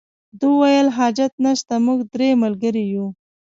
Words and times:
ده 0.39 0.45
وویل 0.53 0.87
حاجت 0.97 1.33
نشته 1.45 1.73
موږ 1.85 1.99
درې 2.13 2.29
ملګري 2.43 2.85
یو. 2.95 3.07